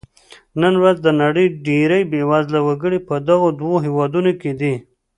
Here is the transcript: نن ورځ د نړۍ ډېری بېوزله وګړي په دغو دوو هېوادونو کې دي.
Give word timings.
نن 0.61 0.73
ورځ 0.81 0.97
د 1.01 1.07
نړۍ 1.21 1.45
ډېری 1.65 2.01
بېوزله 2.11 2.59
وګړي 2.67 2.99
په 3.07 3.15
دغو 3.27 3.47
دوو 3.59 3.75
هېوادونو 3.85 4.31
کې 4.41 4.51
دي. 4.59 4.73